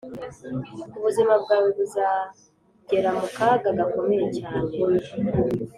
[0.97, 4.71] ubuzima bwawe buzagera mu kaga gakomeye cyane,